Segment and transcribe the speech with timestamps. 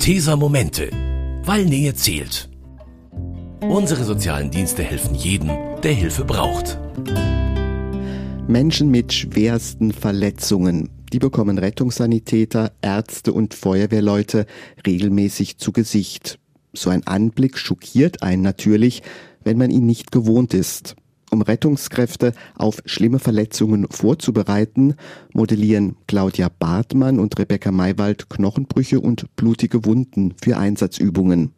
[0.00, 0.88] Malteser Momente,
[1.44, 2.48] weil Nähe zählt.
[3.60, 5.50] Unsere sozialen Dienste helfen jedem,
[5.82, 6.78] der Hilfe braucht.
[8.48, 14.46] Menschen mit schwersten Verletzungen, die bekommen Rettungssanitäter, Ärzte und Feuerwehrleute
[14.86, 16.38] regelmäßig zu Gesicht.
[16.72, 19.02] So ein Anblick schockiert einen natürlich,
[19.44, 20.96] wenn man ihn nicht gewohnt ist.
[21.30, 24.94] Um Rettungskräfte auf schlimme Verletzungen vorzubereiten,
[25.32, 31.52] modellieren Claudia Bartmann und Rebecca Maywald Knochenbrüche und blutige Wunden für Einsatzübungen.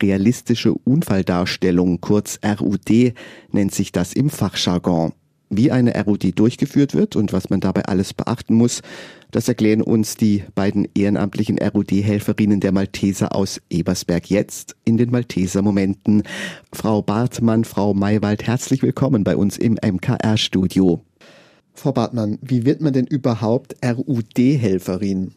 [0.00, 3.14] Realistische Unfalldarstellung, kurz RUD,
[3.50, 5.12] nennt sich das im Fachjargon.
[5.48, 8.82] Wie eine RUD durchgeführt wird und was man dabei alles beachten muss,
[9.30, 15.62] das erklären uns die beiden ehrenamtlichen RUD-Helferinnen der Malteser aus Ebersberg jetzt in den Malteser
[15.62, 16.24] Momenten.
[16.72, 21.02] Frau Bartmann, Frau Maywald, herzlich willkommen bei uns im MKR-Studio.
[21.74, 25.32] Frau Bartmann, wie wird man denn überhaupt RUD-Helferin?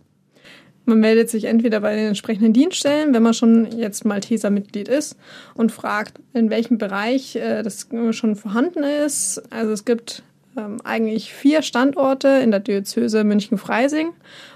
[0.86, 5.18] Man meldet sich entweder bei den entsprechenden Dienststellen, wenn man schon jetzt Malteser-Mitglied ist
[5.54, 9.42] und fragt, in welchem Bereich äh, das schon vorhanden ist.
[9.52, 10.24] Also es gibt
[10.58, 14.14] ähm, eigentlich vier Standorte in der Diözese München-Freising,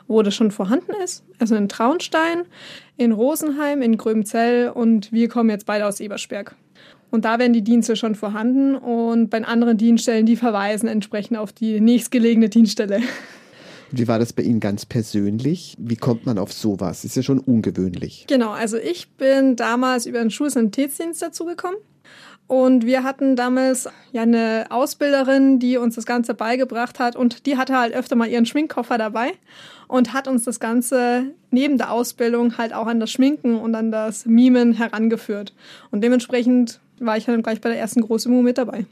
[0.08, 1.24] wo das schon vorhanden ist.
[1.40, 2.44] Also in Traunstein,
[2.98, 6.56] in Rosenheim, in Gröbenzell und wir kommen jetzt beide aus Ebersberg.
[7.12, 11.54] Und da werden die Dienste schon vorhanden und bei anderen Dienststellen, die verweisen entsprechend auf
[11.54, 13.02] die nächstgelegene Dienststelle.
[13.96, 15.76] Wie war das bei Ihnen ganz persönlich?
[15.78, 17.06] Wie kommt man auf sowas?
[17.06, 18.26] Ist ja schon ungewöhnlich.
[18.28, 21.78] Genau, also ich bin damals über den Schulsanitätsdienst dazugekommen.
[22.48, 27.16] Und wir hatten damals ja eine Ausbilderin, die uns das Ganze beigebracht hat.
[27.16, 29.34] Und die hatte halt öfter mal ihren Schminkkoffer dabei
[29.88, 33.92] und hat uns das Ganze neben der Ausbildung halt auch an das Schminken und an
[33.92, 35.54] das Mimen herangeführt.
[35.92, 38.88] Und dementsprechend war ich dann gleich bei der ersten Großübung mit dabei.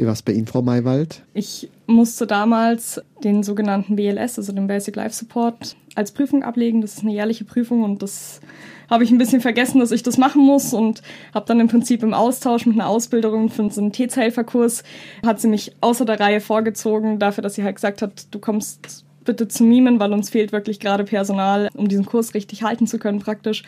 [0.00, 1.20] Wie war es bei Ihnen, Frau Maywald?
[1.34, 6.80] Ich musste damals den sogenannten BLS, also den Basic Life Support, als Prüfung ablegen.
[6.80, 8.40] Das ist eine jährliche Prüfung und das
[8.88, 11.02] habe ich ein bisschen vergessen, dass ich das machen muss und
[11.34, 14.84] habe dann im Prinzip im Austausch mit einer Ausbilderin für einen Sanitätshelferkurs,
[15.22, 19.04] hat sie mich außer der Reihe vorgezogen, dafür, dass sie halt gesagt hat, du kommst
[19.26, 22.98] bitte zu Mimen, weil uns fehlt wirklich gerade Personal, um diesen Kurs richtig halten zu
[22.98, 23.64] können praktisch.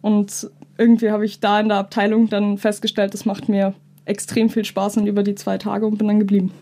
[0.00, 0.48] Und
[0.78, 4.98] irgendwie habe ich da in der Abteilung dann festgestellt, das macht mir extrem viel Spaß
[4.98, 6.52] und über die zwei Tage und bin dann geblieben.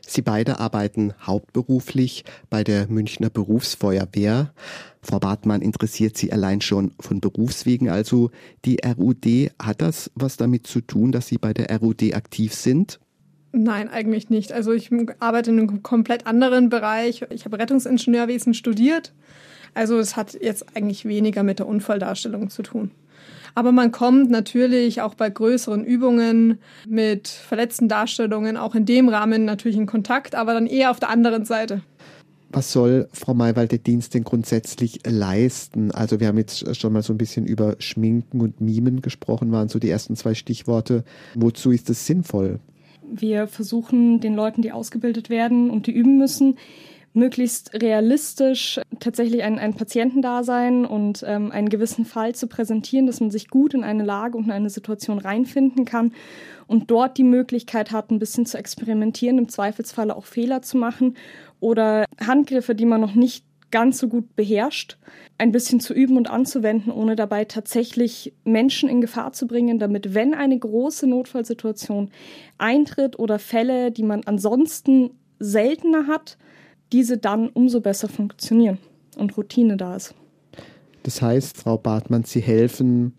[0.00, 4.54] Sie beide arbeiten hauptberuflich bei der Münchner Berufsfeuerwehr.
[5.02, 8.30] Frau Bartmann interessiert Sie allein schon von Berufswegen, also
[8.64, 9.50] die RUD.
[9.60, 13.00] Hat das was damit zu tun, dass Sie bei der RUD aktiv sind?
[13.52, 14.52] Nein, eigentlich nicht.
[14.52, 14.90] Also ich
[15.20, 17.24] arbeite in einem komplett anderen Bereich.
[17.30, 19.12] Ich habe Rettungsingenieurwesen studiert.
[19.74, 22.90] Also es hat jetzt eigentlich weniger mit der Unfalldarstellung zu tun.
[23.54, 29.44] Aber man kommt natürlich auch bei größeren Übungen mit verletzten Darstellungen auch in dem Rahmen
[29.44, 31.82] natürlich in Kontakt, aber dann eher auf der anderen Seite.
[32.50, 35.90] Was soll Frau Maywald der Dienst denn grundsätzlich leisten?
[35.90, 39.68] Also wir haben jetzt schon mal so ein bisschen über Schminken und Mimen gesprochen, waren
[39.68, 41.04] so die ersten zwei Stichworte.
[41.34, 42.58] Wozu ist es sinnvoll?
[43.10, 46.56] Wir versuchen den Leuten, die ausgebildet werden und die üben müssen,
[47.12, 53.30] möglichst realistisch tatsächlich ein, ein Patientendasein und ähm, einen gewissen Fall zu präsentieren, dass man
[53.30, 56.12] sich gut in eine Lage und in eine Situation reinfinden kann
[56.66, 61.16] und dort die Möglichkeit hat, ein bisschen zu experimentieren, im Zweifelsfalle auch Fehler zu machen
[61.60, 64.96] oder Handgriffe, die man noch nicht ganz so gut beherrscht,
[65.36, 70.14] ein bisschen zu üben und anzuwenden, ohne dabei tatsächlich Menschen in Gefahr zu bringen, damit,
[70.14, 72.10] wenn eine große Notfallsituation
[72.56, 76.38] eintritt oder Fälle, die man ansonsten seltener hat,
[76.92, 78.78] diese dann umso besser funktionieren
[79.16, 80.14] und Routine da ist.
[81.02, 83.14] Das heißt, Frau Bartmann, Sie helfen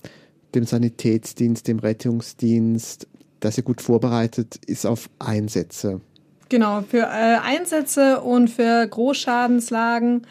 [0.56, 3.08] dem Sanitätsdienst, dem Rettungsdienst,
[3.40, 6.02] dass er gut vorbereitet ist auf Einsätze.
[6.50, 10.26] Genau, für äh, Einsätze und für Großschadenslagen.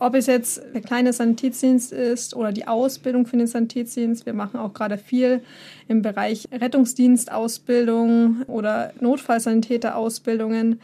[0.00, 4.26] Ob es jetzt der kleine Sanitätsdienst ist oder die Ausbildung für den Sanitätsdienst.
[4.26, 5.40] Wir machen auch gerade viel
[5.88, 10.80] im Bereich Rettungsdienstausbildung oder Notfallsanitäterausbildungen,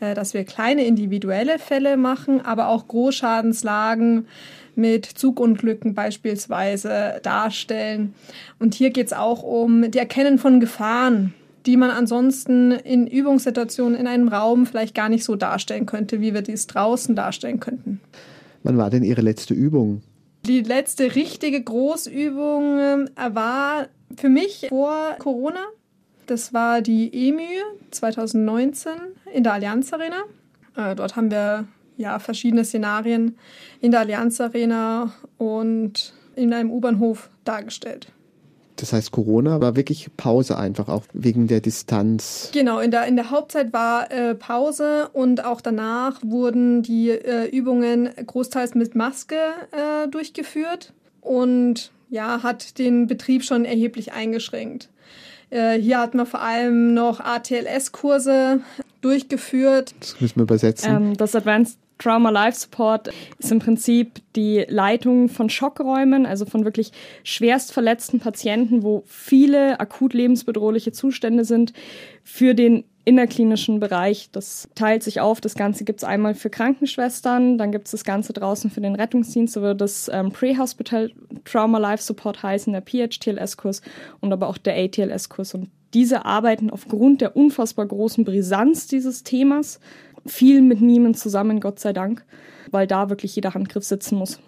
[0.00, 4.26] äh, dass wir kleine individuelle Fälle machen, aber auch Großschadenslagen
[4.74, 8.14] mit Zugunglücken beispielsweise darstellen.
[8.58, 11.34] Und hier geht es auch um die Erkennen von Gefahren
[11.66, 16.32] die man ansonsten in Übungssituationen in einem Raum vielleicht gar nicht so darstellen könnte, wie
[16.32, 18.00] wir dies draußen darstellen könnten.
[18.62, 20.02] Wann war denn Ihre letzte Übung?
[20.46, 25.64] Die letzte richtige Großübung äh, war für mich vor Corona.
[26.26, 27.42] Das war die EMÜ
[27.90, 28.92] 2019
[29.32, 30.22] in der Allianz Arena.
[30.76, 31.66] Äh, dort haben wir
[31.96, 33.36] ja verschiedene Szenarien
[33.80, 38.12] in der Allianz Arena und in einem U-Bahnhof dargestellt.
[38.80, 42.50] Das heißt, Corona war wirklich Pause einfach, auch wegen der Distanz.
[42.52, 47.46] Genau, in der, in der Hauptzeit war äh, Pause und auch danach wurden die äh,
[47.46, 49.36] Übungen großteils mit Maske
[49.72, 50.92] äh, durchgeführt.
[51.20, 54.88] und ja, hat den Betrieb schon erheblich eingeschränkt.
[55.50, 58.60] Äh, hier hat man vor allem noch ATLS-Kurse
[59.00, 59.94] durchgeführt.
[60.00, 60.94] Das müssen wir übersetzen.
[60.94, 66.64] Ähm, das Advanced Trauma Life Support ist im Prinzip die Leitung von Schockräumen, also von
[66.64, 66.92] wirklich
[67.24, 71.72] schwerst verletzten Patienten, wo viele akut lebensbedrohliche Zustände sind,
[72.22, 74.28] für den innerklinischen Bereich.
[74.32, 75.40] Das teilt sich auf.
[75.40, 78.94] Das Ganze gibt es einmal für Krankenschwestern, dann gibt es das Ganze draußen für den
[78.94, 81.10] Rettungsdienst, so wird das ähm, Pre-Hospital
[81.44, 83.80] Trauma Life Support heißen, der PHTLS-Kurs
[84.20, 85.54] und aber auch der ATLS-Kurs.
[85.54, 89.80] Und diese arbeiten aufgrund der unfassbar großen Brisanz dieses Themas
[90.28, 92.24] viel mit Mimen zusammen, Gott sei Dank,
[92.70, 94.38] weil da wirklich jeder Handgriff sitzen muss.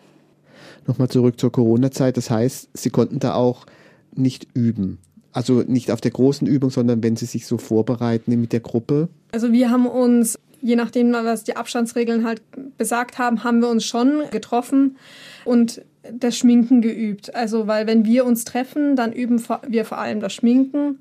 [0.87, 2.17] Nochmal zurück zur Corona-Zeit.
[2.17, 3.67] Das heißt, Sie konnten da auch
[4.15, 4.99] nicht üben.
[5.33, 9.09] Also nicht auf der großen Übung, sondern wenn Sie sich so vorbereiten mit der Gruppe?
[9.33, 12.43] Also wir haben uns, je nachdem, was die Abstandsregeln halt
[12.77, 14.97] besagt haben, haben wir uns schon getroffen
[15.45, 17.35] und das Schminken geübt.
[17.35, 21.01] Also weil wenn wir uns treffen, dann üben wir vor allem das Schminken.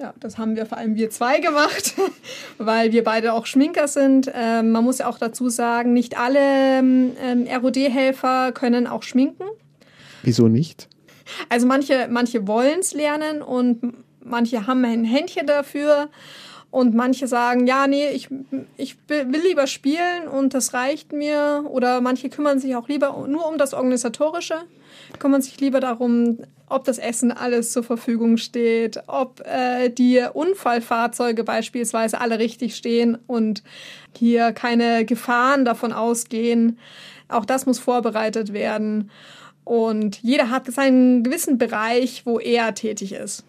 [0.00, 1.94] Ja, das haben wir vor allem wir zwei gemacht,
[2.58, 4.30] weil wir beide auch Schminker sind.
[4.34, 9.44] Ähm, man muss ja auch dazu sagen, nicht alle ähm, ROD-Helfer können auch schminken.
[10.22, 10.88] Wieso nicht?
[11.48, 16.08] Also manche, manche wollen es lernen und manche haben ein Händchen dafür.
[16.70, 18.28] Und manche sagen, ja, nee, ich,
[18.76, 21.64] ich will lieber spielen und das reicht mir.
[21.68, 24.54] Oder manche kümmern sich auch lieber nur um das Organisatorische,
[25.18, 26.38] kümmern sich lieber darum,
[26.68, 33.18] ob das Essen alles zur Verfügung steht, ob äh, die Unfallfahrzeuge beispielsweise alle richtig stehen
[33.26, 33.64] und
[34.16, 36.78] hier keine Gefahren davon ausgehen.
[37.28, 39.10] Auch das muss vorbereitet werden.
[39.64, 43.44] Und jeder hat seinen gewissen Bereich, wo er tätig ist.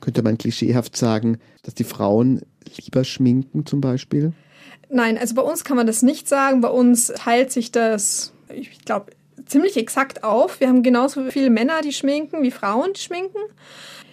[0.00, 2.42] Könnte man klischeehaft sagen, dass die Frauen
[2.76, 4.32] lieber schminken zum Beispiel?
[4.88, 6.60] Nein, also bei uns kann man das nicht sagen.
[6.60, 9.12] Bei uns teilt sich das, ich glaube,
[9.46, 10.60] ziemlich exakt auf.
[10.60, 13.38] Wir haben genauso viele Männer, die schminken, wie Frauen, die schminken.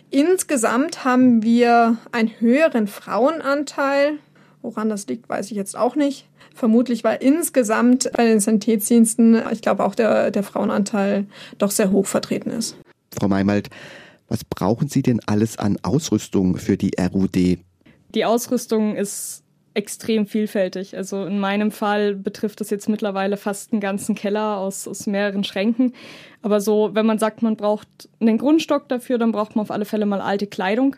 [0.09, 4.19] Insgesamt haben wir einen höheren Frauenanteil.
[4.61, 6.27] Woran das liegt, weiß ich jetzt auch nicht.
[6.55, 11.25] Vermutlich, weil insgesamt bei den Sanitätsdiensten, ich glaube, auch der, der Frauenanteil
[11.57, 12.77] doch sehr hoch vertreten ist.
[13.17, 13.69] Frau Meimald,
[14.27, 17.59] was brauchen Sie denn alles an Ausrüstung für die RUD?
[18.15, 19.43] Die Ausrüstung ist
[19.75, 20.95] extrem vielfältig.
[20.95, 25.43] Also in meinem Fall betrifft das jetzt mittlerweile fast einen ganzen Keller aus, aus mehreren
[25.43, 25.93] Schränken.
[26.41, 27.87] Aber so, wenn man sagt, man braucht
[28.19, 30.95] einen Grundstock dafür, dann braucht man auf alle Fälle mal alte Kleidung.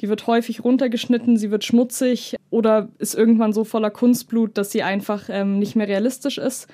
[0.00, 4.82] Die wird häufig runtergeschnitten, sie wird schmutzig oder ist irgendwann so voller Kunstblut, dass sie
[4.82, 6.68] einfach ähm, nicht mehr realistisch ist.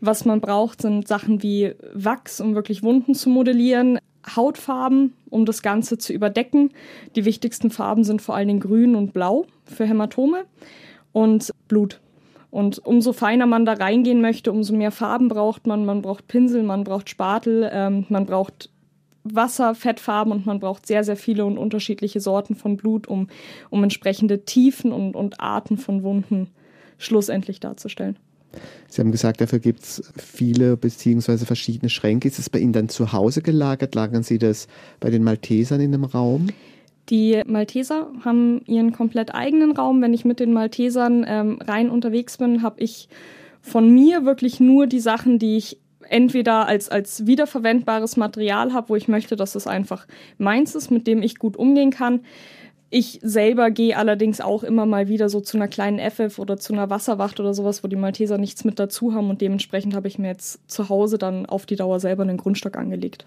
[0.00, 3.98] Was man braucht, sind Sachen wie Wachs, um wirklich Wunden zu modellieren,
[4.36, 6.70] Hautfarben, um das Ganze zu überdecken.
[7.16, 10.44] Die wichtigsten Farben sind vor allen Dingen grün und blau für Hämatome
[11.12, 12.00] und Blut.
[12.50, 15.84] Und umso feiner man da reingehen möchte, umso mehr Farben braucht man.
[15.84, 18.70] Man braucht Pinsel, man braucht Spatel, ähm, man braucht
[19.24, 23.26] Wasser, Fettfarben und man braucht sehr, sehr viele und unterschiedliche Sorten von Blut, um,
[23.70, 26.50] um entsprechende Tiefen und, und Arten von Wunden
[26.98, 28.18] schlussendlich darzustellen.
[28.88, 31.38] Sie haben gesagt, dafür gibt es viele bzw.
[31.44, 32.28] verschiedene Schränke.
[32.28, 33.94] Ist es bei Ihnen dann zu Hause gelagert?
[33.94, 34.68] Lagern Sie das
[35.00, 36.48] bei den Maltesern in einem Raum?
[37.10, 40.00] Die Malteser haben ihren komplett eigenen Raum.
[40.00, 43.08] Wenn ich mit den Maltesern ähm, rein unterwegs bin, habe ich
[43.60, 48.96] von mir wirklich nur die Sachen, die ich entweder als, als wiederverwendbares Material habe, wo
[48.96, 50.06] ich möchte, dass es einfach
[50.38, 52.20] meins ist, mit dem ich gut umgehen kann.
[52.96, 56.72] Ich selber gehe allerdings auch immer mal wieder so zu einer kleinen FF oder zu
[56.72, 60.20] einer Wasserwacht oder sowas, wo die Malteser nichts mit dazu haben und dementsprechend habe ich
[60.20, 63.26] mir jetzt zu Hause dann auf die Dauer selber einen Grundstock angelegt.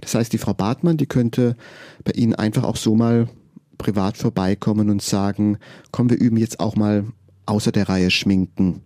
[0.00, 1.56] Das heißt, die Frau Bartmann, die könnte
[2.04, 3.28] bei Ihnen einfach auch so mal
[3.76, 5.58] privat vorbeikommen und sagen,
[5.90, 7.04] komm, wir üben jetzt auch mal
[7.44, 8.80] außer der Reihe schminken.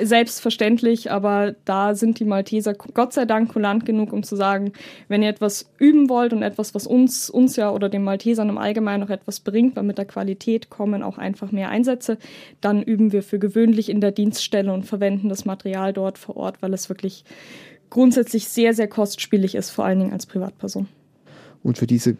[0.00, 4.72] Selbstverständlich, aber da sind die Malteser Gott sei Dank kulant genug, um zu sagen,
[5.08, 8.58] wenn ihr etwas üben wollt und etwas, was uns, uns ja oder den Maltesern im
[8.58, 12.18] Allgemeinen noch etwas bringt, weil mit der Qualität kommen auch einfach mehr Einsätze,
[12.60, 16.62] dann üben wir für gewöhnlich in der Dienststelle und verwenden das Material dort vor Ort,
[16.62, 17.24] weil es wirklich
[17.90, 20.88] grundsätzlich sehr, sehr kostspielig ist, vor allen Dingen als Privatperson.
[21.62, 22.16] Und für diese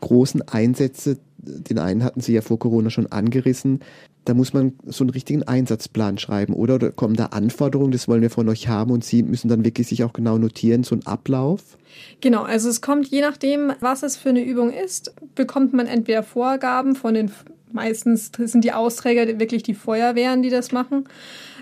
[0.00, 3.80] großen Einsätze, den einen hatten Sie ja vor Corona schon angerissen,
[4.24, 6.74] da muss man so einen richtigen Einsatzplan schreiben, oder?
[6.74, 9.88] Oder kommen da Anforderungen, das wollen wir von euch haben und Sie müssen dann wirklich
[9.88, 11.78] sich auch genau notieren, so einen Ablauf?
[12.20, 16.22] Genau, also es kommt je nachdem, was es für eine Übung ist, bekommt man entweder
[16.22, 17.30] Vorgaben von den,
[17.72, 21.04] meistens sind die Austräger wirklich die Feuerwehren, die das machen,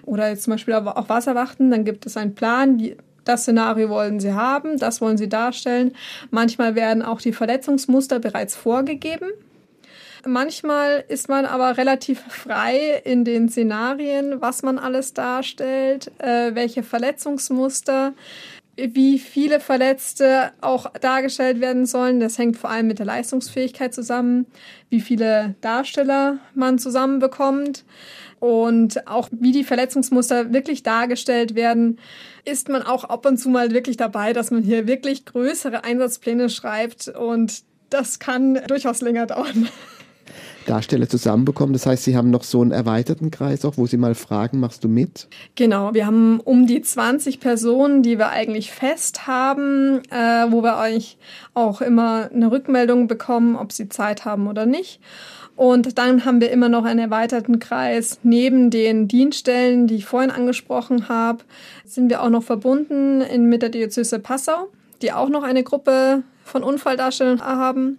[0.05, 4.21] oder jetzt zum Beispiel auch Wasserwachten, dann gibt es einen Plan, die, das Szenario wollen
[4.21, 5.93] sie haben, das wollen sie darstellen.
[6.31, 9.31] Manchmal werden auch die Verletzungsmuster bereits vorgegeben.
[10.27, 16.83] Manchmal ist man aber relativ frei in den Szenarien, was man alles darstellt, äh, welche
[16.83, 18.15] Verletzungsmuster.
[18.79, 22.21] wie viele Verletzte auch dargestellt werden sollen.
[22.21, 24.45] Das hängt vor allem mit der Leistungsfähigkeit zusammen,
[24.91, 27.87] wie viele Darsteller man zusammenbekommt
[28.39, 31.99] und auch wie die Verletzungsmuster wirklich dargestellt werden,
[32.45, 36.51] ist man auch ab und zu mal wirklich dabei, dass man hier wirklich größere Einsatzpläne
[36.51, 39.69] schreibt und das kann durchaus länger dauern.
[40.67, 41.73] Darsteller zusammenbekommen.
[41.73, 44.85] Das heißt, Sie haben noch so einen erweiterten Kreis auch, wo Sie mal fragen, machst
[44.85, 45.29] du mit?
[45.55, 50.77] Genau, wir haben um die 20 Personen, die wir eigentlich fest haben, äh, wo wir
[50.77, 51.17] euch
[51.55, 55.01] auch immer eine Rückmeldung bekommen, ob sie Zeit haben oder nicht.
[55.57, 58.21] Und dann haben wir immer noch einen erweiterten Kreis.
[58.23, 61.45] Neben den Dienststellen, die ich vorhin angesprochen habe,
[61.85, 64.69] sind wir auch noch verbunden in, mit der Diözese Passau,
[65.01, 67.99] die auch noch eine Gruppe von Unfalldarstellern haben.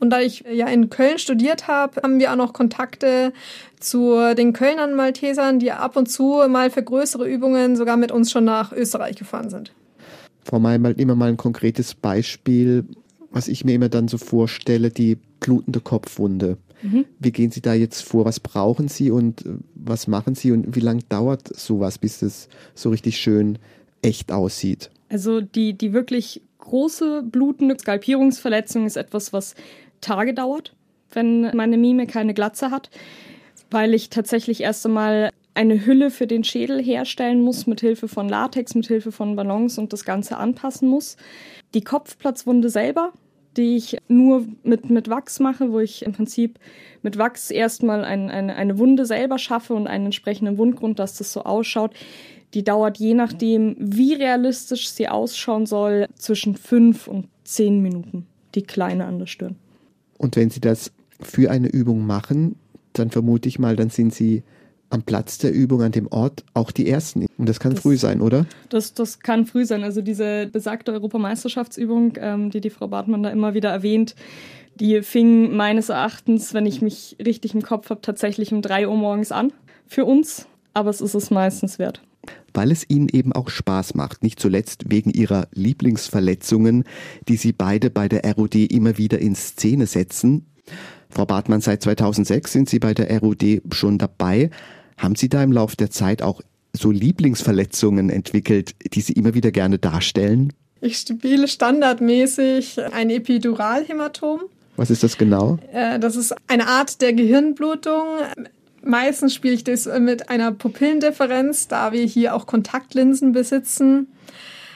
[0.00, 3.32] Und da ich ja in Köln studiert habe, haben wir auch noch Kontakte
[3.80, 8.30] zu den Kölnern Maltesern, die ab und zu mal für größere Übungen sogar mit uns
[8.30, 9.72] schon nach Österreich gefahren sind.
[10.44, 12.84] Frau May, mal immer mal ein konkretes Beispiel,
[13.30, 16.56] was ich mir immer dann so vorstelle, die blutende Kopfwunde.
[16.82, 17.04] Mhm.
[17.18, 18.24] Wie gehen Sie da jetzt vor?
[18.24, 22.48] Was brauchen Sie und äh, was machen Sie und wie lange dauert sowas, bis es
[22.74, 23.58] so richtig schön
[24.02, 24.90] echt aussieht?
[25.08, 29.54] Also die, die wirklich große blutende Skalpierungsverletzung ist etwas, was
[30.00, 30.74] Tage dauert,
[31.12, 32.90] wenn meine Mime keine Glatze hat,
[33.70, 38.28] weil ich tatsächlich erst einmal eine Hülle für den Schädel herstellen muss, mit Hilfe von
[38.28, 41.16] Latex, mit Hilfe von Ballons und das Ganze anpassen muss.
[41.72, 43.12] Die Kopfplatzwunde selber,
[43.56, 46.58] die ich nur mit, mit Wachs mache, wo ich im Prinzip
[47.00, 51.32] mit Wachs erstmal ein, eine, eine Wunde selber schaffe und einen entsprechenden Wundgrund, dass das
[51.32, 51.94] so ausschaut.
[52.54, 58.26] Die dauert je nachdem, wie realistisch sie ausschauen soll, zwischen fünf und zehn Minuten.
[58.54, 59.56] Die kleine an der Stirn.
[60.18, 62.56] Und wenn Sie das für eine Übung machen,
[62.92, 64.42] dann vermute ich mal, dann sind Sie
[64.88, 67.26] am Platz der Übung, an dem Ort, auch die Ersten.
[67.36, 68.46] Und das kann das, früh sein, oder?
[68.68, 69.82] Das, das kann früh sein.
[69.82, 74.14] Also diese besagte Europameisterschaftsübung, ähm, die die Frau Bartmann da immer wieder erwähnt,
[74.76, 78.96] die fing meines Erachtens, wenn ich mich richtig im Kopf habe, tatsächlich um drei Uhr
[78.96, 79.52] morgens an
[79.86, 80.46] für uns.
[80.72, 82.02] Aber es ist es meistens wert
[82.54, 86.84] weil es ihnen eben auch Spaß macht, nicht zuletzt wegen ihrer Lieblingsverletzungen,
[87.28, 90.46] die sie beide bei der ROD immer wieder in Szene setzen.
[91.10, 94.50] Frau Bartmann, seit 2006 sind Sie bei der ROD schon dabei.
[94.96, 96.42] Haben Sie da im Laufe der Zeit auch
[96.72, 100.52] so Lieblingsverletzungen entwickelt, die Sie immer wieder gerne darstellen?
[100.80, 104.40] Ich spiele standardmäßig ein Epiduralhämatom.
[104.76, 105.58] Was ist das genau?
[105.72, 108.04] Äh, das ist eine Art der Gehirnblutung
[108.86, 114.06] Meistens spiele ich das mit einer Pupillendifferenz, da wir hier auch Kontaktlinsen besitzen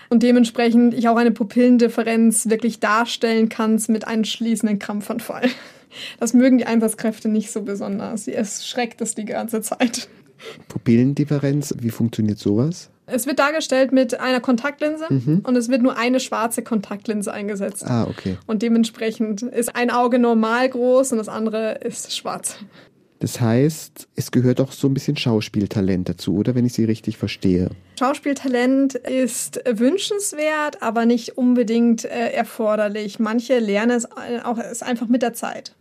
[0.08, 5.48] und dementsprechend ich auch eine Pupillendifferenz wirklich darstellen kann mit einem schließenden Krampfanfall.
[6.20, 8.28] Das mögen die Einsatzkräfte nicht so besonders.
[8.28, 10.08] Es schreckt es die ganze Zeit.
[10.68, 12.90] Pupillendifferenz, wie funktioniert sowas?
[13.06, 15.40] Es wird dargestellt mit einer Kontaktlinse mhm.
[15.42, 17.84] und es wird nur eine schwarze Kontaktlinse eingesetzt.
[17.84, 18.36] Ah, okay.
[18.46, 22.58] Und dementsprechend ist ein Auge normal groß und das andere ist schwarz.
[23.20, 27.18] Das heißt, es gehört auch so ein bisschen Schauspieltalent dazu, oder wenn ich Sie richtig
[27.18, 27.68] verstehe?
[27.98, 33.18] Schauspieltalent ist wünschenswert, aber nicht unbedingt äh, erforderlich.
[33.18, 35.76] Manche lernen es äh, auch es einfach mit der Zeit.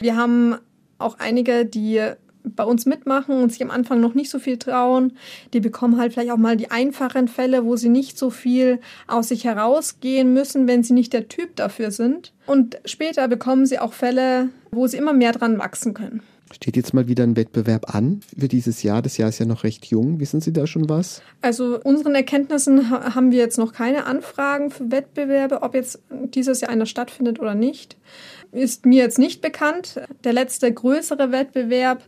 [0.00, 0.56] Wir haben
[0.98, 2.02] auch einige, die
[2.44, 5.16] bei uns mitmachen und sich am Anfang noch nicht so viel trauen.
[5.54, 9.28] Die bekommen halt vielleicht auch mal die einfachen Fälle, wo sie nicht so viel aus
[9.28, 12.34] sich herausgehen müssen, wenn sie nicht der Typ dafür sind.
[12.46, 16.22] Und später bekommen sie auch Fälle, wo sie immer mehr dran wachsen können.
[16.52, 19.02] Steht jetzt mal wieder ein Wettbewerb an für dieses Jahr?
[19.02, 20.20] Das Jahr ist ja noch recht jung.
[20.20, 21.22] Wissen Sie da schon was?
[21.40, 26.70] Also unseren Erkenntnissen haben wir jetzt noch keine Anfragen für Wettbewerbe, ob jetzt dieses Jahr
[26.70, 27.96] einer stattfindet oder nicht.
[28.52, 30.00] Ist mir jetzt nicht bekannt.
[30.22, 32.04] Der letzte größere Wettbewerb,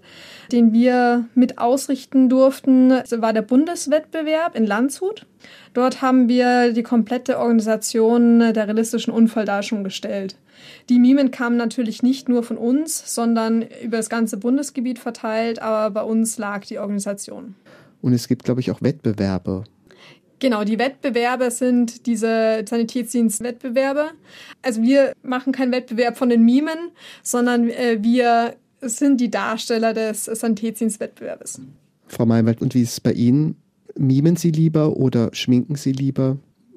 [0.52, 5.26] den wir mit ausrichten durften, war der Bundeswettbewerb in Landshut.
[5.74, 10.36] Dort haben wir die komplette Organisation der realistischen Unfalldarstellung gestellt.
[10.88, 15.90] Die Mimen kamen natürlich nicht nur von uns, sondern über das ganze Bundesgebiet verteilt, aber
[15.90, 17.54] bei uns lag die Organisation.
[18.02, 19.64] Und es gibt, glaube ich, auch Wettbewerbe.
[20.38, 24.10] Genau, die Wettbewerbe sind diese Sanitätsdienstwettbewerbe.
[24.62, 26.90] Also wir machen keinen Wettbewerb von den Mimen,
[27.22, 31.60] sondern äh, wir sind die Darsteller des Sanitätsdienstwettbewerbes.
[32.06, 33.56] Frau Maywald, und wie ist es bei Ihnen?
[33.96, 36.36] Mimen Sie lieber oder schminken Sie lieber?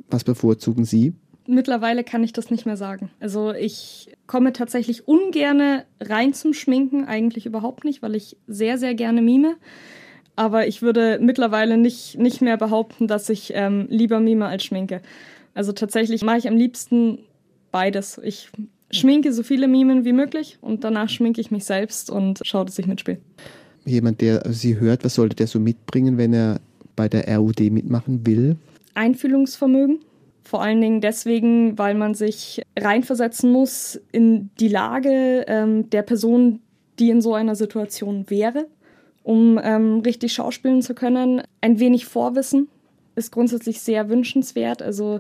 [0.10, 1.14] Was bevorzugen Sie?
[1.50, 3.10] Mittlerweile kann ich das nicht mehr sagen.
[3.20, 8.94] Also ich komme tatsächlich ungerne rein zum Schminken, eigentlich überhaupt nicht, weil ich sehr, sehr
[8.94, 9.56] gerne mime.
[10.36, 15.02] Aber ich würde mittlerweile nicht, nicht mehr behaupten, dass ich ähm, lieber mime als schminke.
[15.54, 17.20] Also tatsächlich mache ich am liebsten
[17.72, 18.20] beides.
[18.24, 18.50] Ich
[18.92, 22.80] schminke so viele Mimen wie möglich und danach schminke ich mich selbst und schaue, dass
[22.80, 23.20] ich mitspiele.
[23.86, 26.62] Jemand, der Sie hört, was sollte der so mitbringen, wenn er
[26.96, 28.56] bei der RUD mitmachen will?
[28.94, 30.00] Einfühlungsvermögen
[30.50, 36.62] Vor allen Dingen deswegen, weil man sich reinversetzen muss in die Lage ähm, der Person,
[36.98, 38.66] die in so einer Situation wäre,
[39.22, 41.44] um ähm, richtig schauspielen zu können.
[41.62, 42.68] Ein wenig Vorwissen
[43.16, 44.82] ist grundsätzlich sehr wünschenswert.
[44.82, 45.20] Also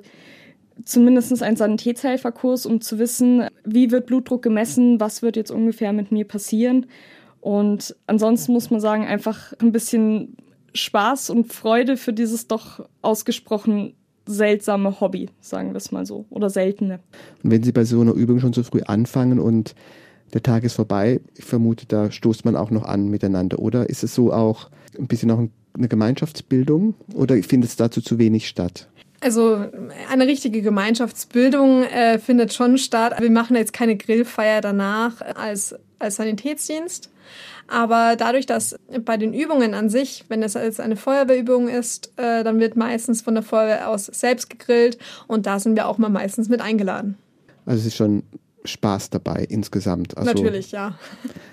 [0.83, 6.11] zumindest ein Sanitätshelferkurs, um zu wissen, wie wird Blutdruck gemessen, was wird jetzt ungefähr mit
[6.11, 6.87] mir passieren.
[7.39, 10.37] Und ansonsten muss man sagen, einfach ein bisschen
[10.73, 13.93] Spaß und Freude für dieses doch ausgesprochen
[14.29, 16.99] seltsame Hobby, sagen wir es mal so, oder seltene.
[17.43, 19.75] Und wenn Sie bei so einer Übung schon so früh anfangen und
[20.33, 24.03] der Tag ist vorbei, ich vermute, da stoßt man auch noch an miteinander, oder ist
[24.03, 25.41] es so auch ein bisschen auch
[25.73, 28.87] eine Gemeinschaftsbildung oder findet es dazu zu wenig statt?
[29.21, 29.65] Also
[30.09, 33.15] eine richtige Gemeinschaftsbildung äh, findet schon statt.
[33.19, 37.09] Wir machen jetzt keine Grillfeier danach als, als Sanitätsdienst.
[37.67, 42.43] Aber dadurch, dass bei den Übungen an sich, wenn es jetzt eine Feuerwehrübung ist, äh,
[42.43, 46.09] dann wird meistens von der Feuerwehr aus selbst gegrillt und da sind wir auch mal
[46.09, 47.17] meistens mit eingeladen.
[47.65, 48.23] Also es ist schon
[48.65, 50.17] Spaß dabei insgesamt.
[50.17, 50.97] Also, Natürlich, ja.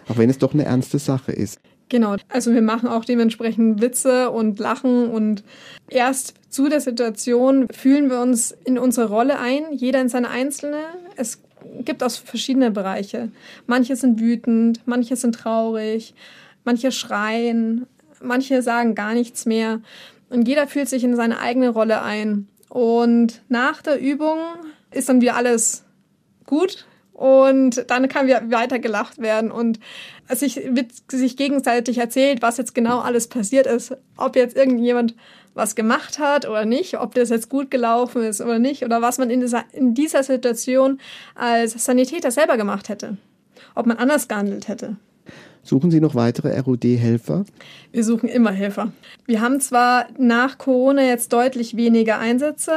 [0.09, 1.61] Auch wenn es doch eine ernste Sache ist.
[1.89, 5.45] Genau, also wir machen auch dementsprechend Witze und Lachen und
[5.89, 10.79] erst zu der Situation fühlen wir uns in unsere Rolle ein, jeder in seine einzelne.
[11.15, 11.43] Es
[11.85, 13.31] gibt auch verschiedene Bereiche.
[13.67, 16.15] Manche sind wütend, manche sind traurig,
[16.65, 17.87] manche schreien,
[18.21, 19.81] manche sagen gar nichts mehr
[20.29, 22.49] und jeder fühlt sich in seine eigene Rolle ein.
[22.69, 24.39] Und nach der Übung
[24.91, 25.85] ist dann wieder alles
[26.45, 29.81] gut, und dann kann weiter gelacht werden und
[30.29, 33.97] sich, wird sich gegenseitig erzählt, was jetzt genau alles passiert ist.
[34.19, 35.15] Ob jetzt irgendjemand
[35.55, 39.17] was gemacht hat oder nicht, ob das jetzt gut gelaufen ist oder nicht oder was
[39.17, 41.01] man in dieser, in dieser Situation
[41.35, 43.17] als Sanitäter selber gemacht hätte.
[43.75, 44.97] Ob man anders gehandelt hätte.
[45.63, 47.47] Suchen Sie noch weitere ROD-Helfer?
[47.93, 48.93] Wir suchen immer Helfer.
[49.25, 52.73] Wir haben zwar nach Corona jetzt deutlich weniger Einsätze,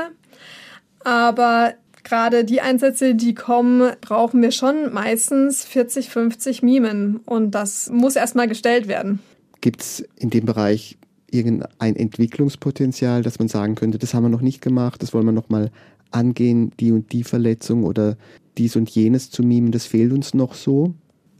[1.04, 1.74] aber
[2.10, 7.18] gerade die Einsätze, die kommen, brauchen wir schon meistens 40, 50 Mimen.
[7.26, 9.20] Und das muss erstmal gestellt werden.
[9.62, 10.98] Gibt es in dem Bereich
[11.30, 15.32] irgendein Entwicklungspotenzial, dass man sagen könnte, das haben wir noch nicht gemacht, das wollen wir
[15.32, 15.70] noch mal
[16.10, 18.18] angehen, die und die Verletzung oder
[18.58, 20.96] dies und jenes zu mimen, das fehlt uns noch so?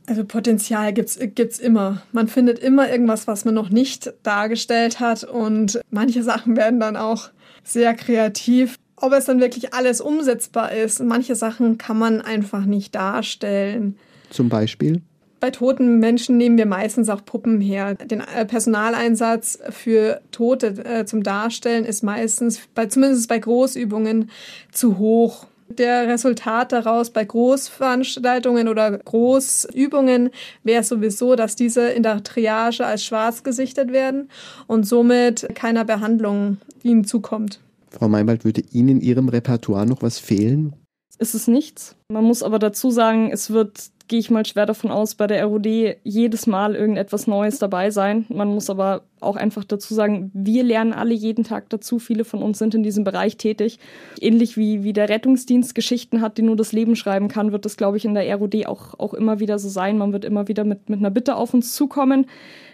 [0.06, 2.04] Also Potenzial gibt es immer.
[2.12, 6.96] Man findet immer irgendwas, was man noch nicht dargestellt hat und manche Sachen werden dann
[6.96, 7.30] auch
[7.64, 11.02] sehr kreativ ob es dann wirklich alles umsetzbar ist.
[11.02, 13.98] Manche Sachen kann man einfach nicht darstellen.
[14.30, 15.02] Zum Beispiel?
[15.40, 17.96] Bei toten Menschen nehmen wir meistens auch Puppen her.
[17.96, 24.30] Den äh, Personaleinsatz für Tote äh, zum Darstellen ist meistens, bei, zumindest bei Großübungen,
[24.72, 25.46] zu hoch.
[25.70, 30.32] Der Resultat daraus bei Großveranstaltungen oder Großübungen
[30.64, 34.30] wäre sowieso, dass diese in der Triage als schwarz gesichtet werden
[34.66, 37.60] und somit keiner Behandlung ihnen zukommt.
[37.92, 40.74] Frau Meinwald, würde Ihnen in Ihrem Repertoire noch was fehlen?
[41.18, 41.98] Es ist nichts.
[42.10, 45.44] Man muss aber dazu sagen, es wird, gehe ich mal schwer davon aus, bei der
[45.46, 45.66] ROD
[46.02, 48.26] jedes Mal irgendetwas Neues dabei sein.
[48.30, 52.00] Man muss aber auch einfach dazu sagen, wir lernen alle jeden Tag dazu.
[52.00, 53.80] Viele von uns sind in diesem Bereich tätig.
[54.22, 57.76] Ähnlich wie, wie der Rettungsdienst Geschichten hat, die nur das Leben schreiben kann, wird das,
[57.76, 59.98] glaube ich, in der ROD auch, auch immer wieder so sein.
[59.98, 62.28] Man wird immer wieder mit, mit einer Bitte auf uns zukommen,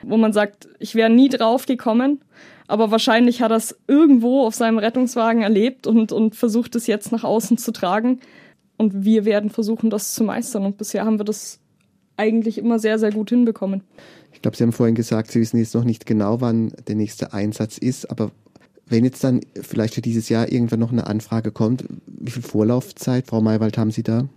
[0.03, 2.21] wo man sagt, ich wäre nie drauf gekommen
[2.67, 7.11] aber wahrscheinlich hat er es irgendwo auf seinem Rettungswagen erlebt und, und versucht es jetzt
[7.11, 8.19] nach außen zu tragen.
[8.77, 10.65] Und wir werden versuchen, das zu meistern.
[10.65, 11.59] Und bisher haben wir das
[12.17, 13.81] eigentlich immer sehr, sehr gut hinbekommen.
[14.33, 17.33] Ich glaube, Sie haben vorhin gesagt, Sie wissen jetzt noch nicht genau, wann der nächste
[17.33, 18.31] Einsatz ist, aber
[18.87, 23.27] wenn jetzt dann vielleicht für dieses Jahr irgendwann noch eine Anfrage kommt, wie viel Vorlaufzeit,
[23.27, 24.27] Frau Maywald, haben Sie da?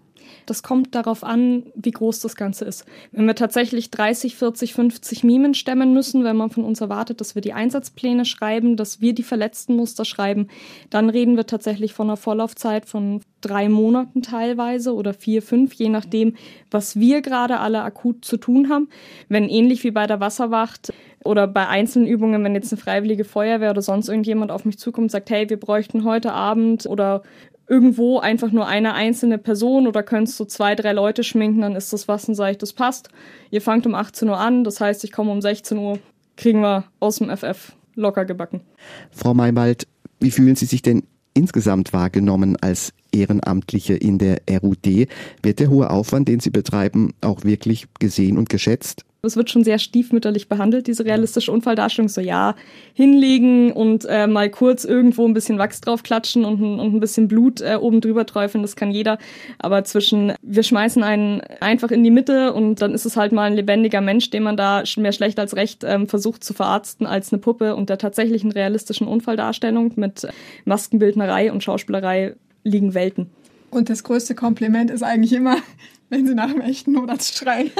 [0.48, 2.86] Das kommt darauf an, wie groß das Ganze ist.
[3.12, 7.34] Wenn wir tatsächlich 30, 40, 50 Mimen stemmen müssen, wenn man von uns erwartet, dass
[7.34, 10.48] wir die Einsatzpläne schreiben, dass wir die Verletztenmuster schreiben,
[10.88, 15.90] dann reden wir tatsächlich von einer Vorlaufzeit von drei Monaten teilweise oder vier, fünf, je
[15.90, 16.34] nachdem,
[16.70, 18.88] was wir gerade alle akut zu tun haben.
[19.28, 23.72] Wenn ähnlich wie bei der Wasserwacht oder bei einzelnen Übungen, wenn jetzt eine freiwillige Feuerwehr
[23.72, 27.22] oder sonst irgendjemand auf mich zukommt und sagt, hey, wir bräuchten heute Abend oder
[27.68, 31.92] irgendwo einfach nur eine einzelne Person oder könntest du zwei, drei Leute schminken, dann ist
[31.92, 33.10] das was und sage ich, das passt.
[33.50, 35.98] Ihr fangt um 18 Uhr an, das heißt, ich komme um 16 Uhr,
[36.36, 38.62] kriegen wir aus dem FF locker gebacken.
[39.10, 39.86] Frau Maywald,
[40.20, 41.04] wie fühlen Sie sich denn
[41.34, 45.08] insgesamt wahrgenommen als Ehrenamtliche in der RUD.
[45.42, 49.04] Wird der hohe Aufwand, den Sie betreiben, auch wirklich gesehen und geschätzt?
[49.20, 52.08] Es wird schon sehr stiefmütterlich behandelt, diese realistische Unfalldarstellung.
[52.08, 52.54] So, ja,
[52.94, 57.60] hinlegen und äh, mal kurz irgendwo ein bisschen Wachs draufklatschen und, und ein bisschen Blut
[57.60, 59.18] äh, oben drüber träufeln, das kann jeder.
[59.58, 63.50] Aber zwischen, wir schmeißen einen einfach in die Mitte und dann ist es halt mal
[63.50, 67.32] ein lebendiger Mensch, den man da mehr schlecht als recht ähm, versucht zu verarzten als
[67.32, 70.28] eine Puppe und der tatsächlichen realistischen Unfalldarstellung mit
[70.64, 72.36] Maskenbildnerei und Schauspielerei
[72.68, 73.30] liegen Welten.
[73.70, 75.56] Und das größte Kompliment ist eigentlich immer,
[76.10, 77.70] wenn sie nach dem echten Notarzt schreien.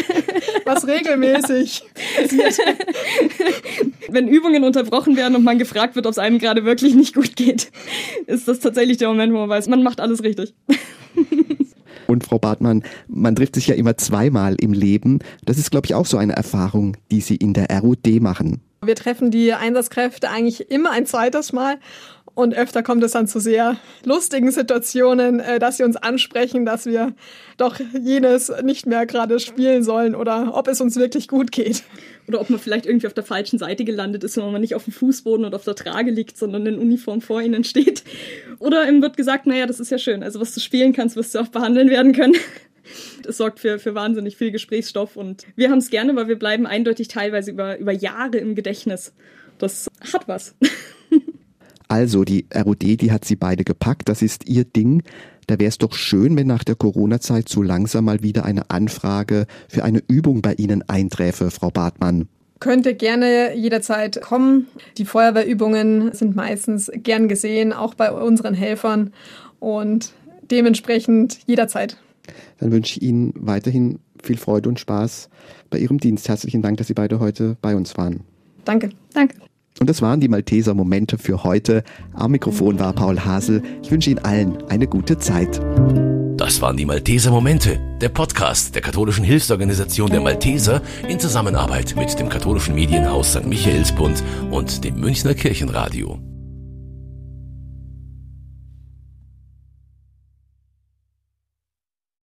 [0.64, 1.82] Was regelmäßig
[2.16, 2.58] passiert.
[4.08, 7.34] Wenn Übungen unterbrochen werden und man gefragt wird, ob es einem gerade wirklich nicht gut
[7.34, 7.72] geht,
[8.26, 10.54] ist das tatsächlich der Moment, wo man weiß, man macht alles richtig.
[12.08, 15.20] Und Frau Bartmann, man trifft sich ja immer zweimal im Leben.
[15.46, 18.60] Das ist, glaube ich, auch so eine Erfahrung, die Sie in der RUD machen.
[18.84, 21.78] Wir treffen die Einsatzkräfte eigentlich immer ein zweites Mal
[22.34, 26.86] und öfter kommt es dann zu sehr lustigen Situationen, äh, dass sie uns ansprechen, dass
[26.86, 27.14] wir
[27.58, 31.82] doch jenes nicht mehr gerade spielen sollen oder ob es uns wirklich gut geht.
[32.28, 34.84] Oder ob man vielleicht irgendwie auf der falschen Seite gelandet ist, wenn man nicht auf
[34.84, 38.04] dem Fußboden oder auf der Trage liegt, sondern in Uniform vor ihnen steht.
[38.60, 40.22] Oder ihm wird gesagt, naja, das ist ja schön.
[40.22, 42.36] Also was du spielen kannst, wirst du auch behandeln werden können.
[43.22, 46.66] Das sorgt für, für wahnsinnig viel Gesprächsstoff und wir haben es gerne, weil wir bleiben
[46.66, 49.12] eindeutig teilweise über, über Jahre im Gedächtnis.
[49.58, 50.56] Das hat was.
[51.92, 55.02] Also, die ROD, die hat sie beide gepackt, das ist ihr Ding.
[55.46, 59.46] Da wäre es doch schön, wenn nach der Corona-Zeit so langsam mal wieder eine Anfrage
[59.68, 62.28] für eine Übung bei Ihnen einträfe, Frau Bartmann.
[62.60, 64.68] Könnte gerne jederzeit kommen.
[64.96, 69.12] Die Feuerwehrübungen sind meistens gern gesehen, auch bei unseren Helfern
[69.60, 70.14] und
[70.50, 71.98] dementsprechend jederzeit.
[72.58, 75.28] Dann wünsche ich Ihnen weiterhin viel Freude und Spaß
[75.68, 76.26] bei Ihrem Dienst.
[76.26, 78.20] Herzlichen Dank, dass Sie beide heute bei uns waren.
[78.64, 78.88] Danke.
[79.12, 79.36] Danke.
[79.82, 81.82] Und das waren die Malteser Momente für heute.
[82.14, 83.64] Am Mikrofon war Paul Hasel.
[83.82, 85.60] Ich wünsche Ihnen allen eine gute Zeit.
[86.36, 92.16] Das waren die Malteser Momente, der Podcast der katholischen Hilfsorganisation der Malteser in Zusammenarbeit mit
[92.16, 93.44] dem katholischen Medienhaus St.
[93.44, 96.31] Michaelsbund und dem Münchner Kirchenradio.